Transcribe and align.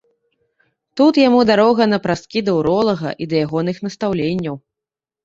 Тут 1.01 1.19
яму 1.27 1.41
дарога 1.49 1.87
напрасткі 1.93 2.39
да 2.47 2.51
ўролага 2.59 3.13
і 3.25 3.29
да 3.35 3.43
ягоных 3.45 3.83
настаўленняў. 3.89 4.55